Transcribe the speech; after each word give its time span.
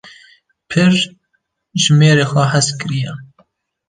Pir 0.69 0.89
ji 1.81 1.89
mêrê 1.99 2.25
xwe 2.31 2.43
hez 2.51 2.67
kiriye. 2.79 3.13